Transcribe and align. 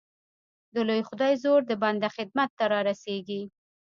د 0.73 0.75
لوی 0.87 1.01
خدای 1.09 1.33
زور 1.43 1.59
د 1.65 1.71
بنده 1.83 2.07
خدمت 2.15 2.49
ته 2.57 2.65
را 2.71 2.79
رسېږي. 2.89 3.41